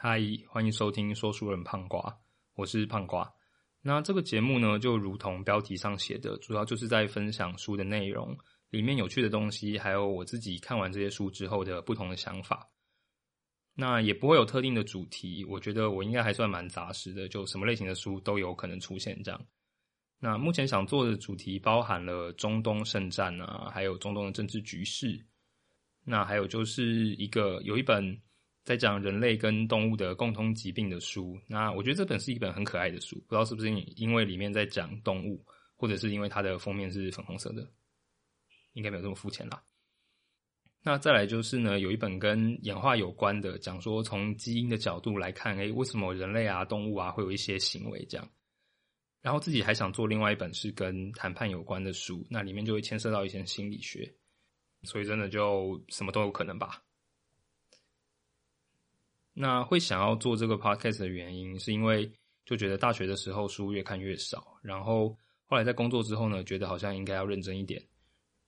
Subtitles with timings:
[0.00, 2.16] 嗨，欢迎收听说书人胖瓜，
[2.54, 3.28] 我是胖瓜。
[3.82, 8.38] 那这个节目呢，就如同标题上写的，主要就是在分享书的内容，
[8.70, 12.70] 里面有趣的东西，还有我自己看完这些书之后的不同的想法。
[13.74, 19.46] 那也不会有特定的主题，我觉得我应该还算蛮杂实的，就什么类型的书都有可能出现这样。
[20.20, 25.20] 那目前想做的主题包含了中东圣战啊，还有中东的政治局势。
[26.04, 28.16] 那还有就是一个有一本
[28.68, 31.40] 在讲人类跟动物的共通疾病的书。
[31.46, 35.42] 那我觉得这本是一本很可爱的书，不知道是不是因为里面在讲动物，
[35.74, 37.66] 或者是因为它的封面是粉红色的，
[38.74, 39.62] 应该没有这么肤浅啦。
[40.82, 48.30] 那再来就是呢，有一本跟演化有关的，讲说从基因的角度来看，诶，为什么人类啊、动物啊会有一些行为这样。
[49.22, 54.14] 然后自己还想做另外一本是跟谈判有关的书，那里面就会牵涉到一些心理学，
[54.82, 56.82] 所以真的就什么都有可能吧。
[59.40, 62.10] 那会想要做这个 podcast 的原因，是因为
[62.44, 67.80] 就觉得大学的时候书越看越少，然后后来在工作之后呢，觉得好像应该要认真一点。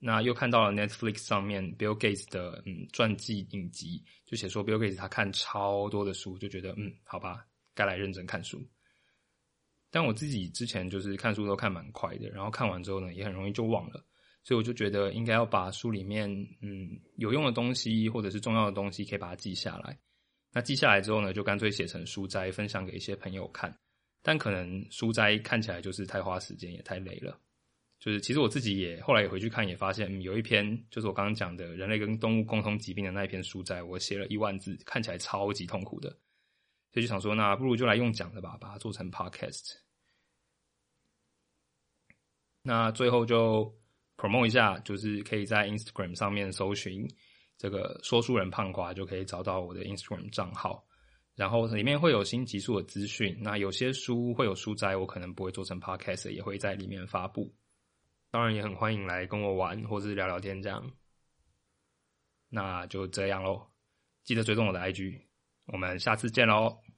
[0.00, 8.60] 那又看到了 Netflix 上面 Bill Gates 的嗯传记影集，就写说 Bill Gates 他看超多的书，就觉得嗯好吧，该来认真看书。
[9.92, 14.04] 但我自己之前就是看书都看蛮快的，然后看完之后呢，也很容易就忘了，
[14.42, 16.28] 所以我就觉得应该要把书里面
[16.62, 19.96] 嗯有用的东西或者是重要的东西，可以把它记下来。
[20.52, 23.74] 那记下来之后呢，就干脆写成书斋，分享给一些朋友看。
[24.22, 27.40] 但可能书斋看起来就是太花时间，也太累了。
[27.98, 36.10] 就是其实我自己也后来也回去看，也发现有一篇就是我刚刚讲的人类跟动物共同疾病的那一篇书斋，我写了一万字，看起来超级痛苦的。
[36.92, 39.76] 所以就想说，那不如就来用讲的吧，把它做成 podcast。
[42.62, 43.72] 那最后就
[44.16, 47.06] promote 一下，就是可以在 Instagram 上面搜寻
[47.60, 50.82] 这个说书人胖瓜，就可以找到我的 Instagram 账号。
[51.34, 53.36] 然后里面会有新集数的资讯。
[53.38, 57.54] 那有些书会有书摘，我可能不会做成 podcast，也会在里面发布。
[58.30, 60.90] 当然也很欢迎来跟我玩，或是聊聊天这样。
[62.48, 63.66] 那就这样喽，
[64.24, 65.20] 记得追踪我的 IG。
[65.66, 66.89] 我们下次见喽。